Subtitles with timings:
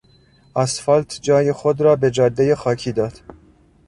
[0.55, 3.19] اسفالت جای خود را به جادهی خاکی داد.